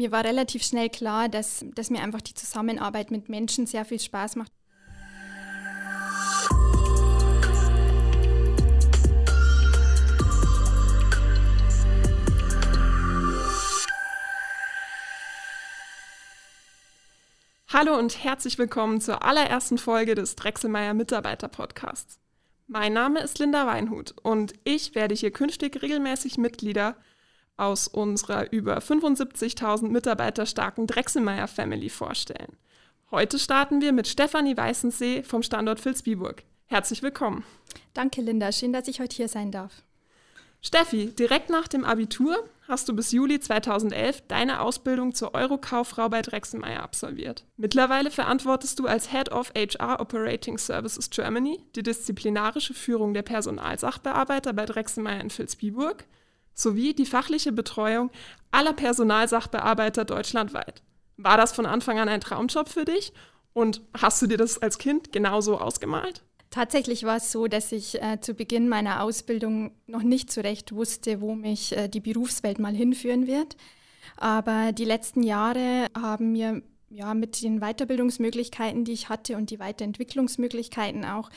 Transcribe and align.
Mir 0.00 0.12
war 0.12 0.24
relativ 0.24 0.62
schnell 0.62 0.88
klar, 0.88 1.28
dass, 1.28 1.62
dass 1.74 1.90
mir 1.90 2.00
einfach 2.00 2.22
die 2.22 2.32
Zusammenarbeit 2.32 3.10
mit 3.10 3.28
Menschen 3.28 3.66
sehr 3.66 3.84
viel 3.84 4.00
Spaß 4.00 4.36
macht. 4.36 4.50
Hallo 17.68 17.98
und 17.98 18.24
herzlich 18.24 18.56
willkommen 18.56 19.02
zur 19.02 19.22
allerersten 19.22 19.76
Folge 19.76 20.14
des 20.14 20.34
Drechselmeier 20.34 20.94
Mitarbeiter 20.94 21.48
Podcasts. 21.48 22.18
Mein 22.68 22.94
Name 22.94 23.20
ist 23.20 23.38
Linda 23.38 23.66
Weinhut 23.66 24.14
und 24.22 24.54
ich 24.64 24.94
werde 24.94 25.14
hier 25.14 25.30
künftig 25.30 25.82
regelmäßig 25.82 26.38
Mitglieder 26.38 26.96
aus 27.60 27.88
unserer 27.88 28.52
über 28.52 28.78
75.000 28.78 29.88
Mitarbeiter 29.88 30.46
starken 30.46 30.86
Drechselmeier 30.86 31.48
Family 31.48 31.88
vorstellen. 31.88 32.56
Heute 33.10 33.38
starten 33.38 33.80
wir 33.80 33.92
mit 33.92 34.08
Stefanie 34.08 34.56
Weißensee 34.56 35.22
vom 35.22 35.42
Standort 35.42 35.84
Vilsbiburg. 35.84 36.44
Herzlich 36.66 37.02
willkommen. 37.02 37.44
Danke, 37.92 38.20
Linda. 38.20 38.52
Schön, 38.52 38.72
dass 38.72 38.88
ich 38.88 39.00
heute 39.00 39.16
hier 39.16 39.28
sein 39.28 39.50
darf. 39.50 39.82
Steffi, 40.62 41.06
direkt 41.06 41.48
nach 41.48 41.68
dem 41.68 41.84
Abitur 41.84 42.46
hast 42.68 42.88
du 42.88 42.94
bis 42.94 43.12
Juli 43.12 43.40
2011 43.40 44.24
deine 44.28 44.60
Ausbildung 44.60 45.14
zur 45.14 45.34
Eurokauffrau 45.34 46.10
bei 46.10 46.20
Drechselmeier 46.20 46.82
absolviert. 46.82 47.44
Mittlerweile 47.56 48.10
verantwortest 48.10 48.78
du 48.78 48.86
als 48.86 49.10
Head 49.10 49.32
of 49.32 49.52
HR 49.56 50.00
Operating 50.00 50.58
Services 50.58 51.08
Germany 51.08 51.64
die 51.74 51.82
disziplinarische 51.82 52.74
Führung 52.74 53.14
der 53.14 53.22
Personalsachbearbeiter 53.22 54.52
bei 54.52 54.66
Drechselmeier 54.66 55.20
in 55.22 55.30
Vilsbiburg 55.30 56.04
sowie 56.54 56.94
die 56.94 57.06
fachliche 57.06 57.52
Betreuung 57.52 58.10
aller 58.50 58.72
Personalsachbearbeiter 58.72 60.04
deutschlandweit. 60.04 60.82
War 61.16 61.36
das 61.36 61.52
von 61.52 61.66
Anfang 61.66 61.98
an 61.98 62.08
ein 62.08 62.20
Traumjob 62.20 62.68
für 62.68 62.84
dich 62.84 63.12
und 63.52 63.82
hast 63.96 64.22
du 64.22 64.26
dir 64.26 64.38
das 64.38 64.58
als 64.58 64.78
Kind 64.78 65.12
genauso 65.12 65.58
ausgemalt? 65.58 66.24
Tatsächlich 66.50 67.04
war 67.04 67.18
es 67.18 67.30
so, 67.30 67.46
dass 67.46 67.70
ich 67.70 68.02
äh, 68.02 68.20
zu 68.20 68.34
Beginn 68.34 68.68
meiner 68.68 69.02
Ausbildung 69.02 69.70
noch 69.86 70.02
nicht 70.02 70.32
so 70.32 70.40
recht 70.40 70.72
wusste, 70.72 71.20
wo 71.20 71.36
mich 71.36 71.76
äh, 71.76 71.88
die 71.88 72.00
Berufswelt 72.00 72.58
mal 72.58 72.74
hinführen 72.74 73.28
wird. 73.28 73.56
Aber 74.16 74.72
die 74.72 74.84
letzten 74.84 75.22
Jahre 75.22 75.86
haben 75.96 76.32
mir 76.32 76.62
ja 76.88 77.14
mit 77.14 77.40
den 77.42 77.60
Weiterbildungsmöglichkeiten, 77.60 78.84
die 78.84 78.92
ich 78.92 79.08
hatte 79.08 79.36
und 79.36 79.50
die 79.50 79.60
Weiterentwicklungsmöglichkeiten 79.60 81.04
auch 81.04 81.30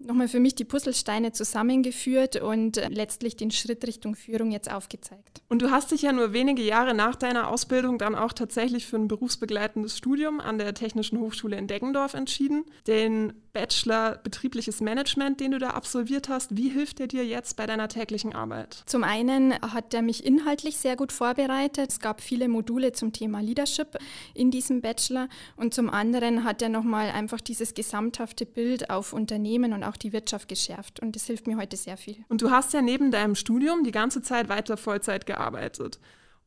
nochmal 0.00 0.28
für 0.28 0.40
mich 0.40 0.54
die 0.54 0.64
Puzzlesteine 0.64 1.32
zusammengeführt 1.32 2.36
und 2.36 2.76
äh, 2.76 2.88
letztlich 2.88 3.36
den 3.36 3.50
Schritt 3.50 3.86
Richtung 3.86 4.14
Führung 4.14 4.50
jetzt 4.50 4.70
aufgezeigt. 4.70 5.42
Und 5.48 5.62
du 5.62 5.70
hast 5.70 5.92
dich 5.92 6.02
ja 6.02 6.12
nur 6.12 6.32
wenige 6.32 6.62
Jahre 6.62 6.94
nach 6.94 7.16
deiner 7.16 7.48
Ausbildung 7.48 7.98
dann 7.98 8.14
auch 8.14 8.32
tatsächlich 8.32 8.86
für 8.86 8.96
ein 8.96 9.08
berufsbegleitendes 9.08 9.96
Studium 9.96 10.40
an 10.40 10.58
der 10.58 10.74
Technischen 10.74 11.18
Hochschule 11.18 11.56
in 11.56 11.66
Deggendorf 11.66 12.14
entschieden. 12.14 12.64
Den 12.86 13.32
Bachelor 13.52 14.18
Betriebliches 14.22 14.80
Management, 14.80 15.40
den 15.40 15.52
du 15.52 15.58
da 15.58 15.70
absolviert 15.70 16.28
hast, 16.28 16.56
wie 16.56 16.68
hilft 16.68 16.98
der 16.98 17.06
dir 17.06 17.24
jetzt 17.24 17.56
bei 17.56 17.66
deiner 17.66 17.88
täglichen 17.88 18.34
Arbeit? 18.34 18.82
Zum 18.86 19.04
einen 19.04 19.54
hat 19.60 19.92
er 19.94 20.02
mich 20.02 20.24
inhaltlich 20.24 20.76
sehr 20.76 20.96
gut 20.96 21.12
vorbereitet. 21.12 21.90
Es 21.90 22.00
gab 22.00 22.20
viele 22.20 22.48
Module 22.48 22.92
zum 22.92 23.12
Thema 23.12 23.40
Leadership 23.40 23.98
in 24.34 24.50
diesem 24.50 24.80
Bachelor 24.80 25.28
und 25.56 25.74
zum 25.74 25.90
anderen 25.90 26.44
hat 26.44 26.62
er 26.62 26.68
nochmal 26.68 27.10
einfach 27.10 27.40
dieses 27.40 27.74
gesamthafte 27.74 28.46
Bild 28.46 28.90
auf 28.90 29.12
Unternehmen 29.12 29.72
und 29.72 29.84
auch 29.84 29.96
die 29.96 30.12
Wirtschaft 30.12 30.48
geschärft 30.48 31.00
und 31.00 31.16
das 31.16 31.26
hilft 31.26 31.46
mir 31.46 31.56
heute 31.56 31.76
sehr 31.76 31.96
viel. 31.96 32.24
Und 32.28 32.42
du 32.42 32.50
hast 32.50 32.72
ja 32.72 32.82
neben 32.82 33.10
deinem 33.10 33.34
Studium 33.34 33.84
die 33.84 33.92
ganze 33.92 34.22
Zeit 34.22 34.48
weiter 34.48 34.76
Vollzeit 34.76 35.26
gearbeitet 35.26 35.98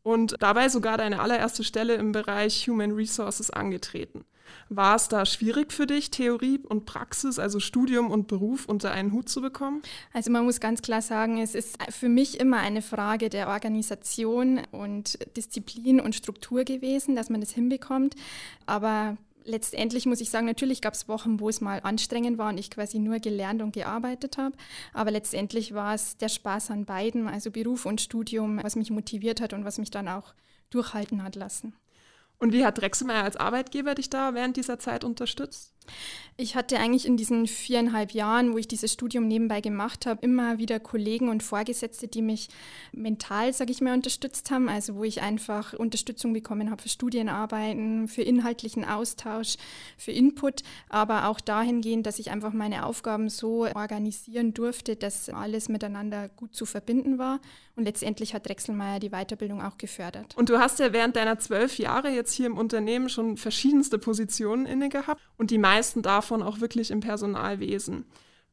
und 0.03 0.35
dabei 0.39 0.69
sogar 0.69 0.97
deine 0.97 1.21
allererste 1.21 1.63
Stelle 1.63 1.95
im 1.95 2.11
Bereich 2.11 2.67
Human 2.67 2.91
Resources 2.91 3.49
angetreten. 3.49 4.25
War 4.69 4.95
es 4.95 5.07
da 5.07 5.25
schwierig 5.25 5.71
für 5.71 5.85
dich, 5.85 6.11
Theorie 6.11 6.59
und 6.59 6.85
Praxis, 6.85 7.39
also 7.39 7.59
Studium 7.59 8.11
und 8.11 8.27
Beruf 8.27 8.65
unter 8.65 8.91
einen 8.91 9.11
Hut 9.11 9.29
zu 9.29 9.41
bekommen? 9.41 9.81
Also 10.13 10.31
man 10.31 10.45
muss 10.45 10.59
ganz 10.59 10.81
klar 10.81 11.01
sagen, 11.01 11.39
es 11.39 11.55
ist 11.55 11.77
für 11.91 12.09
mich 12.09 12.39
immer 12.39 12.57
eine 12.57 12.81
Frage 12.81 13.29
der 13.29 13.49
Organisation 13.49 14.61
und 14.71 15.19
Disziplin 15.35 15.99
und 15.99 16.15
Struktur 16.15 16.63
gewesen, 16.63 17.15
dass 17.15 17.29
man 17.29 17.41
das 17.41 17.51
hinbekommt. 17.51 18.15
Aber 18.65 19.17
letztendlich 19.45 20.05
muss 20.05 20.21
ich 20.21 20.29
sagen, 20.29 20.45
natürlich 20.45 20.81
gab 20.81 20.93
es 20.93 21.07
Wochen, 21.07 21.39
wo 21.39 21.49
es 21.49 21.61
mal 21.61 21.79
anstrengend 21.83 22.37
war 22.37 22.49
und 22.49 22.57
ich 22.57 22.71
quasi 22.71 22.99
nur 22.99 23.19
gelernt 23.19 23.61
und 23.61 23.73
gearbeitet 23.73 24.37
habe. 24.37 24.55
Aber 24.93 25.11
letztendlich 25.11 25.73
war 25.73 25.93
es 25.93 26.17
der 26.17 26.29
Spaß 26.29 26.71
an 26.71 26.85
beiden, 26.85 27.27
also 27.27 27.51
Beruf 27.51 27.85
und 27.85 28.01
Studium, 28.01 28.59
was 28.63 28.75
mich 28.75 28.91
motiviert 28.91 29.41
hat 29.41 29.53
und 29.53 29.65
was 29.65 29.77
mich 29.77 29.91
dann 29.91 30.07
auch 30.07 30.33
durchhalten 30.69 31.23
hat 31.23 31.35
lassen. 31.35 31.73
Und 32.43 32.51
wie 32.51 32.65
hat 32.65 32.81
Drechselmeier 32.81 33.23
als 33.23 33.37
Arbeitgeber 33.37 33.95
dich 33.95 34.09
da 34.09 34.33
während 34.33 34.57
dieser 34.57 34.77
Zeit 34.77 35.05
unterstützt? 35.05 35.72
Ich 36.35 36.55
hatte 36.55 36.79
eigentlich 36.79 37.05
in 37.05 37.15
diesen 37.15 37.45
viereinhalb 37.45 38.11
Jahren, 38.11 38.53
wo 38.53 38.57
ich 38.57 38.67
dieses 38.67 38.91
Studium 38.91 39.27
nebenbei 39.27 39.61
gemacht 39.61 40.07
habe, 40.07 40.25
immer 40.25 40.57
wieder 40.57 40.79
Kollegen 40.79 41.29
und 41.29 41.43
Vorgesetzte, 41.43 42.07
die 42.07 42.23
mich 42.23 42.49
mental, 42.91 43.53
sage 43.53 43.71
ich 43.71 43.81
mal, 43.81 43.93
unterstützt 43.93 44.49
haben. 44.49 44.67
Also 44.67 44.95
wo 44.95 45.03
ich 45.03 45.21
einfach 45.21 45.73
Unterstützung 45.73 46.33
bekommen 46.33 46.71
habe 46.71 46.81
für 46.81 46.89
Studienarbeiten, 46.89 48.07
für 48.07 48.23
inhaltlichen 48.23 48.83
Austausch, 48.83 49.57
für 49.95 50.11
Input, 50.11 50.63
aber 50.89 51.27
auch 51.27 51.39
dahingehend, 51.39 52.07
dass 52.07 52.17
ich 52.17 52.31
einfach 52.31 52.53
meine 52.53 52.87
Aufgaben 52.87 53.29
so 53.29 53.67
organisieren 53.67 54.55
durfte, 54.55 54.95
dass 54.95 55.29
alles 55.29 55.69
miteinander 55.69 56.29
gut 56.29 56.55
zu 56.55 56.65
verbinden 56.65 57.19
war. 57.19 57.41
Und 57.75 57.85
letztendlich 57.85 58.35
hat 58.35 58.47
Drechselmeier 58.47 58.99
die 58.99 59.09
Weiterbildung 59.09 59.61
auch 59.61 59.79
gefördert. 59.79 60.35
Und 60.35 60.49
du 60.49 60.59
hast 60.59 60.77
ja 60.77 60.93
während 60.93 61.15
deiner 61.15 61.39
zwölf 61.39 61.79
Jahre 61.79 62.09
jetzt 62.09 62.33
hier 62.33 62.45
im 62.45 62.57
Unternehmen 62.57 63.09
schon 63.09 63.35
verschiedenste 63.35 63.97
Positionen 63.97 64.67
inne 64.67 64.89
gehabt 64.89 65.19
und 65.37 65.49
die 65.49 65.57
davon 65.95 66.43
auch 66.43 66.59
wirklich 66.59 66.91
im 66.91 66.99
Personalwesen. 66.99 68.05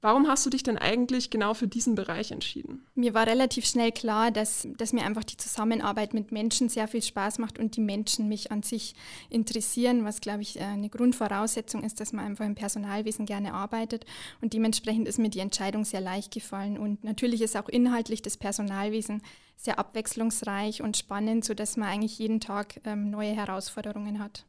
Warum 0.03 0.29
hast 0.29 0.47
du 0.47 0.51
dich 0.51 0.63
denn 0.63 0.79
eigentlich 0.79 1.29
genau 1.29 1.53
für 1.53 1.69
diesen 1.69 1.95
Bereich 1.95 2.31
entschieden? 2.31 2.87
Mir 2.95 3.13
war 3.13 3.27
relativ 3.27 3.67
schnell 3.67 3.93
klar, 3.93 4.31
dass, 4.31 4.67
dass 4.79 4.95
mir 4.95 5.05
einfach 5.05 5.25
die 5.25 5.37
Zusammenarbeit 5.37 6.15
mit 6.15 6.33
Menschen 6.33 6.71
sehr 6.71 6.89
viel 6.89 7.03
Spaß 7.03 7.39
macht 7.39 7.59
und 7.59 7.77
die 7.77 7.83
Menschen 7.83 8.27
mich 8.27 8.51
an 8.51 8.63
sich 8.63 8.95
interessieren, 9.29 10.07
was, 10.07 10.23
glaube 10.23 10.41
ich, 10.41 10.59
äh, 10.59 10.65
eine 10.65 10.89
Grundvoraussetzung 10.89 11.85
ist, 11.85 12.01
dass 12.01 12.15
man 12.15 12.25
einfach 12.25 12.47
im 12.47 12.55
Personalwesen 12.55 13.27
gerne 13.27 13.53
arbeitet. 13.53 14.07
Und 14.41 14.55
dementsprechend 14.55 15.07
ist 15.07 15.19
mir 15.19 15.29
die 15.29 15.41
Entscheidung 15.41 15.85
sehr 15.85 16.01
leicht 16.01 16.33
gefallen. 16.33 16.79
Und 16.79 17.05
natürlich 17.05 17.43
ist 17.43 17.57
auch 17.59 17.69
inhaltlich 17.69 18.23
das 18.23 18.39
Personalwesen 18.39 19.21
sehr 19.57 19.79
abwechslungsreich 19.79 20.81
und 20.81 20.97
spannend, 20.97 21.45
sodass 21.45 21.77
man 21.77 21.91
eigentlich 21.91 22.19
jeden 22.19 22.41
Tag 22.41 22.81
ähm, 22.87 23.11
neue 23.11 23.33
Herausforderungen 23.33 24.19
hat. 24.19 24.47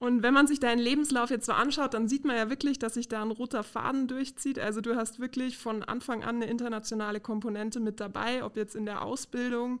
Und 0.00 0.22
wenn 0.22 0.32
man 0.32 0.46
sich 0.46 0.60
deinen 0.60 0.78
Lebenslauf 0.78 1.28
jetzt 1.28 1.44
so 1.44 1.52
anschaut, 1.52 1.92
dann 1.92 2.08
sieht 2.08 2.24
man 2.24 2.34
ja 2.34 2.48
wirklich, 2.48 2.78
dass 2.78 2.94
sich 2.94 3.08
da 3.08 3.20
ein 3.20 3.30
roter 3.30 3.62
Faden 3.62 4.08
durchzieht. 4.08 4.58
Also 4.58 4.80
du 4.80 4.96
hast 4.96 5.20
wirklich 5.20 5.58
von 5.58 5.82
Anfang 5.82 6.24
an 6.24 6.36
eine 6.36 6.46
internationale 6.46 7.20
Komponente 7.20 7.80
mit 7.80 8.00
dabei, 8.00 8.42
ob 8.42 8.56
jetzt 8.56 8.74
in 8.74 8.86
der 8.86 9.02
Ausbildung 9.02 9.78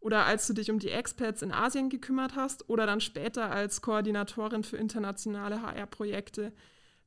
oder 0.00 0.24
als 0.24 0.46
du 0.46 0.54
dich 0.54 0.70
um 0.70 0.78
die 0.78 0.88
Experts 0.88 1.42
in 1.42 1.52
Asien 1.52 1.90
gekümmert 1.90 2.34
hast 2.34 2.70
oder 2.70 2.86
dann 2.86 3.02
später 3.02 3.50
als 3.50 3.82
Koordinatorin 3.82 4.64
für 4.64 4.78
internationale 4.78 5.60
HR-Projekte. 5.60 6.52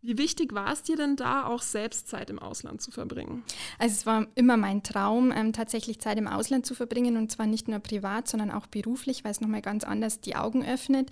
Wie 0.04 0.18
wichtig 0.18 0.56
war 0.56 0.74
es 0.74 0.82
dir 0.82 0.96
denn 0.96 1.16
da, 1.16 1.46
auch 1.46 1.62
selbst 1.62 2.08
Zeit 2.08 2.32
im 2.32 2.40
Ausland 2.40 2.82
zu 2.82 2.90
verbringen? 2.90 3.44
Also 3.78 3.94
es 3.94 4.06
war 4.08 4.26
immer 4.34 4.58
mein 4.58 4.82
Traum, 4.82 5.32
ähm, 5.32 5.54
tatsächlich 5.54 6.00
Zeit 6.00 6.18
im 6.18 6.28
Ausland 6.28 6.66
zu 6.66 6.74
verbringen 6.74 7.18
und 7.18 7.32
zwar 7.32 7.46
nicht 7.46 7.68
nur 7.68 7.78
privat, 7.78 8.28
sondern 8.28 8.50
auch 8.50 8.66
beruflich, 8.66 9.24
weil 9.24 9.32
es 9.32 9.42
nochmal 9.42 9.62
ganz 9.62 9.84
anders 9.84 10.20
die 10.20 10.36
Augen 10.36 10.66
öffnet. 10.66 11.12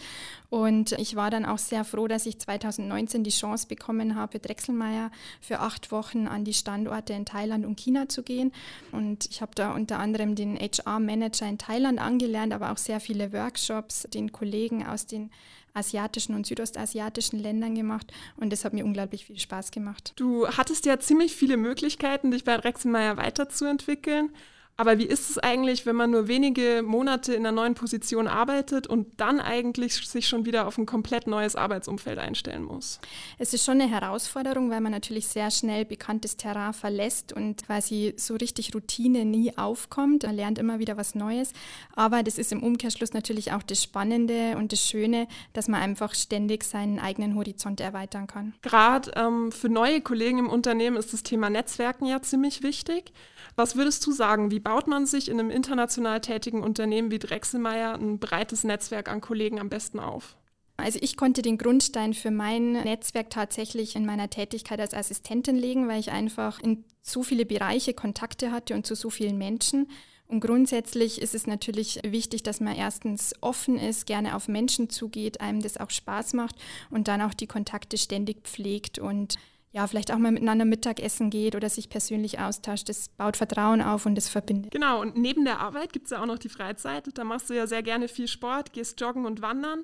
Und 0.49 0.93
ich 0.93 1.15
war 1.15 1.29
dann 1.29 1.45
auch 1.45 1.59
sehr 1.59 1.83
froh, 1.83 2.07
dass 2.07 2.25
ich 2.25 2.39
2019 2.39 3.23
die 3.23 3.29
Chance 3.29 3.67
bekommen 3.67 4.15
habe, 4.15 4.39
Drechselmeier 4.39 5.11
für 5.39 5.59
acht 5.59 5.91
Wochen 5.91 6.27
an 6.27 6.43
die 6.43 6.55
Standorte 6.55 7.13
in 7.13 7.25
Thailand 7.25 7.67
und 7.67 7.79
China 7.79 8.09
zu 8.09 8.23
gehen. 8.23 8.51
Und 8.91 9.27
ich 9.29 9.43
habe 9.43 9.51
da 9.53 9.75
unter 9.75 9.99
anderem 9.99 10.33
den 10.33 10.57
HR-Manager 10.57 11.47
in 11.47 11.59
Thailand 11.59 11.99
angelernt, 11.99 12.53
aber 12.53 12.71
auch 12.71 12.77
sehr 12.77 12.99
viele 12.99 13.33
Workshops, 13.33 14.07
den 14.11 14.31
Kollegen 14.31 14.83
aus 14.83 15.05
den 15.05 15.29
asiatischen 15.73 16.35
und 16.35 16.45
südostasiatischen 16.45 17.39
Ländern 17.39 17.75
gemacht 17.75 18.11
und 18.37 18.51
das 18.51 18.65
hat 18.65 18.73
mir 18.73 18.85
unglaublich 18.85 19.25
viel 19.25 19.39
Spaß 19.39 19.71
gemacht. 19.71 20.13
Du 20.15 20.47
hattest 20.47 20.85
ja 20.85 20.99
ziemlich 20.99 21.35
viele 21.35 21.57
Möglichkeiten, 21.57 22.31
dich 22.31 22.43
bei 22.43 22.55
Rexenmeier 22.55 23.17
weiterzuentwickeln. 23.17 24.31
Aber 24.79 24.97
wie 24.97 25.03
ist 25.03 25.29
es 25.29 25.37
eigentlich, 25.37 25.85
wenn 25.85 25.97
man 25.97 26.11
nur 26.11 26.29
wenige 26.29 26.83
Monate 26.85 27.33
in 27.33 27.45
einer 27.45 27.51
neuen 27.51 27.75
Position 27.75 28.29
arbeitet 28.29 28.87
und 28.87 29.19
dann 29.19 29.41
eigentlich 29.41 29.95
sich 30.07 30.25
schon 30.25 30.45
wieder 30.45 30.67
auf 30.67 30.77
ein 30.77 30.85
komplett 30.85 31.27
neues 31.27 31.57
Arbeitsumfeld 31.57 32.17
einstellen 32.17 32.63
muss? 32.63 33.01
Es 33.39 33.53
ist 33.53 33.65
schon 33.65 33.81
eine 33.81 33.91
Herausforderung, 33.91 34.71
weil 34.71 34.79
man 34.79 34.93
natürlich 34.93 35.27
sehr 35.27 35.51
schnell 35.51 35.83
bekanntes 35.83 36.37
Terrain 36.37 36.71
verlässt 36.71 37.33
und 37.33 37.65
quasi 37.65 38.13
so 38.15 38.35
richtig 38.35 38.73
Routine 38.73 39.25
nie 39.25 39.57
aufkommt. 39.57 40.23
Man 40.23 40.37
lernt 40.37 40.57
immer 40.57 40.79
wieder 40.79 40.95
was 40.95 41.13
Neues. 41.13 41.51
Aber 41.97 42.23
das 42.23 42.37
ist 42.37 42.53
im 42.53 42.63
Umkehrschluss 42.63 43.11
natürlich 43.11 43.51
auch 43.51 43.63
das 43.63 43.83
Spannende 43.83 44.55
und 44.55 44.71
das 44.71 44.79
Schöne, 44.79 45.27
dass 45.51 45.67
man 45.67 45.81
einfach 45.81 46.15
ständig 46.15 46.63
seinen 46.63 46.99
eigenen 46.99 47.35
Horizont 47.35 47.81
erweitern 47.81 48.27
kann. 48.27 48.53
Gerade 48.61 49.11
ähm, 49.17 49.51
für 49.51 49.67
neue 49.67 49.99
Kollegen 49.99 50.39
im 50.39 50.49
Unternehmen 50.49 50.95
ist 50.95 51.11
das 51.11 51.23
Thema 51.23 51.49
Netzwerken 51.49 52.05
ja 52.05 52.21
ziemlich 52.21 52.63
wichtig. 52.63 53.11
Was 53.55 53.75
würdest 53.75 54.05
du 54.05 54.11
sagen, 54.11 54.51
wie 54.51 54.59
baut 54.59 54.87
man 54.87 55.05
sich 55.05 55.29
in 55.29 55.39
einem 55.39 55.49
international 55.49 56.21
tätigen 56.21 56.63
Unternehmen 56.63 57.11
wie 57.11 57.19
Drechselmeier 57.19 57.93
ein 57.93 58.19
breites 58.19 58.63
Netzwerk 58.63 59.09
an 59.09 59.21
Kollegen 59.21 59.59
am 59.59 59.69
besten 59.69 59.99
auf? 59.99 60.37
Also 60.77 60.99
ich 61.01 61.17
konnte 61.17 61.41
den 61.41 61.57
Grundstein 61.57 62.13
für 62.13 62.31
mein 62.31 62.71
Netzwerk 62.71 63.29
tatsächlich 63.29 63.95
in 63.95 64.05
meiner 64.05 64.29
Tätigkeit 64.29 64.79
als 64.79 64.93
Assistentin 64.93 65.57
legen, 65.57 65.87
weil 65.87 65.99
ich 65.99 66.11
einfach 66.11 66.59
in 66.61 66.85
so 67.01 67.23
viele 67.23 67.45
Bereiche 67.45 67.93
Kontakte 67.93 68.51
hatte 68.51 68.75
und 68.75 68.85
zu 68.87 68.95
so 68.95 69.09
vielen 69.09 69.37
Menschen. 69.37 69.87
Und 70.27 70.41
grundsätzlich 70.41 71.21
ist 71.21 71.33
es 71.33 71.47
natürlich 71.47 71.99
wichtig, 72.05 72.43
dass 72.43 72.61
man 72.61 72.75
erstens 72.75 73.33
offen 73.41 73.77
ist, 73.77 74.05
gerne 74.05 74.35
auf 74.35 74.47
Menschen 74.47 74.89
zugeht, 74.89 75.41
einem 75.41 75.61
das 75.61 75.77
auch 75.77 75.89
Spaß 75.89 76.33
macht 76.33 76.55
und 76.91 77.07
dann 77.07 77.21
auch 77.21 77.33
die 77.33 77.47
Kontakte 77.47 77.97
ständig 77.97 78.43
pflegt 78.43 78.99
und 78.99 79.35
ja, 79.71 79.85
vielleicht 79.85 80.11
auch 80.11 80.17
mal 80.17 80.31
miteinander 80.31 80.65
Mittagessen 80.65 81.29
geht 81.29 81.55
oder 81.55 81.69
sich 81.69 81.89
persönlich 81.89 82.39
austauscht. 82.39 82.89
Das 82.89 83.09
baut 83.09 83.37
Vertrauen 83.37 83.81
auf 83.81 84.05
und 84.05 84.15
das 84.15 84.27
verbindet. 84.27 84.71
Genau, 84.71 85.01
und 85.01 85.15
neben 85.15 85.45
der 85.45 85.59
Arbeit 85.59 85.93
gibt 85.93 86.05
es 86.05 86.11
ja 86.11 86.21
auch 86.21 86.25
noch 86.25 86.39
die 86.39 86.49
Freizeit. 86.49 87.07
Da 87.13 87.23
machst 87.23 87.49
du 87.49 87.53
ja 87.53 87.67
sehr 87.67 87.83
gerne 87.83 88.07
viel 88.07 88.27
Sport, 88.27 88.73
gehst 88.73 88.99
joggen 88.99 89.25
und 89.25 89.41
wandern. 89.41 89.83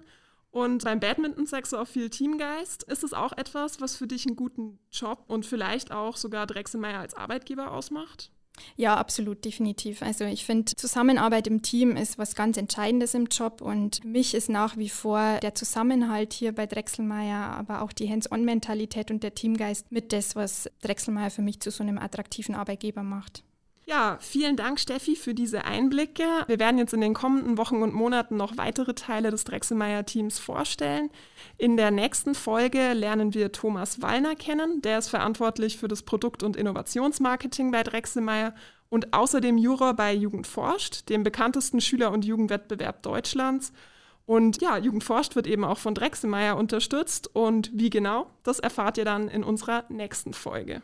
Und 0.50 0.86
beim 0.86 1.00
Badminton 1.02 1.46
zeigst 1.46 1.74
du 1.74 1.78
auch 1.78 1.88
viel 1.88 2.10
Teamgeist. 2.10 2.84
Ist 2.84 3.04
es 3.04 3.14
auch 3.14 3.34
etwas, 3.34 3.82
was 3.82 3.96
für 3.96 4.08
dich 4.08 4.26
einen 4.26 4.38
guten 4.38 4.80
Job 4.92 5.26
und 5.28 5.46
vielleicht 5.46 5.92
auch 5.92 6.16
sogar 6.16 6.48
Drechselmeier 6.48 7.00
als 7.00 7.14
Arbeitgeber 7.14 7.72
ausmacht? 7.72 8.32
Ja, 8.76 8.96
absolut, 8.96 9.44
definitiv. 9.46 10.02
Also 10.02 10.26
ich 10.26 10.46
finde, 10.46 10.76
Zusammenarbeit 10.76 11.48
im 11.48 11.62
Team 11.62 11.96
ist 11.96 12.18
was 12.18 12.36
ganz 12.36 12.58
Entscheidendes 12.58 13.14
im 13.14 13.26
Job 13.26 13.62
und 13.62 14.00
für 14.02 14.08
mich 14.08 14.34
ist 14.34 14.50
nach 14.50 14.78
wie 14.78 14.90
vor 14.90 15.40
der 15.42 15.56
Zusammenhalt 15.56 16.34
hier 16.34 16.54
bei 16.54 16.66
Drechselmeier, 16.66 17.38
aber 17.38 17.82
auch 17.82 17.92
die 17.92 18.10
Hands-on-Mentalität 18.10 19.12
und 19.12 19.24
der 19.24 19.36
Teamgeist 19.36 19.92
mit 19.92 20.14
das, 20.14 20.36
was 20.36 20.70
Drechselmeier 20.82 21.32
für 21.32 21.42
mich 21.42 21.60
zu 21.60 21.72
so 21.72 21.84
einem 21.84 21.98
attraktiven 21.98 22.56
Arbeitgeber 22.56 23.04
macht. 23.04 23.44
Ja, 23.88 24.18
vielen 24.20 24.56
Dank, 24.58 24.80
Steffi, 24.80 25.16
für 25.16 25.36
diese 25.36 25.64
Einblicke. 25.64 26.24
Wir 26.48 26.58
werden 26.58 26.80
jetzt 26.80 26.96
in 26.96 27.02
den 27.02 27.14
kommenden 27.14 27.60
Wochen 27.60 27.84
und 27.84 27.94
Monaten 27.94 28.36
noch 28.36 28.58
weitere 28.58 28.96
Teile 28.96 29.30
des 29.30 29.44
Drechselmeier-Teams 29.44 30.40
vorstellen. 30.40 31.12
In 31.60 31.78
der 31.78 31.92
nächsten 31.92 32.34
Folge 32.34 32.94
lernen 32.94 33.36
wir 33.36 33.52
Thomas 33.52 34.02
Wallner 34.02 34.36
kennen. 34.36 34.82
Der 34.82 34.98
ist 34.98 35.10
verantwortlich 35.10 35.78
für 35.78 35.88
das 35.88 36.02
Produkt- 36.02 36.42
und 36.42 36.56
Innovationsmarketing 36.56 37.70
bei 37.70 37.84
Drechselmeier 37.84 38.56
und 38.90 39.14
außerdem 39.14 39.60
Juror 39.60 39.94
bei 39.94 40.16
Jugend 40.16 40.48
forscht, 40.48 41.08
dem 41.10 41.22
bekanntesten 41.22 41.80
Schüler- 41.80 42.12
und 42.12 42.26
Jugendwettbewerb 42.26 43.04
Deutschlands. 43.04 43.72
Und 44.26 44.64
ja, 44.64 44.80
Jugend 44.80 45.04
forscht 45.04 45.36
wird 45.36 45.46
eben 45.46 45.64
auch 45.64 45.78
von 45.78 45.94
Drechselmeier 45.94 46.58
unterstützt. 46.58 47.30
Und 47.36 47.70
wie 47.72 47.92
genau, 47.92 48.32
das 48.42 48.58
erfahrt 48.58 48.98
ihr 48.98 49.06
dann 49.06 49.28
in 49.28 49.44
unserer 49.44 49.86
nächsten 49.90 50.34
Folge. 50.34 50.82